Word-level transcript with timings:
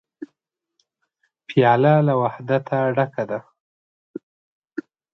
پیاله 1.47 1.93
له 2.07 2.13
وحدته 2.21 2.77
ډکه 2.95 3.23
ده. 3.29 3.39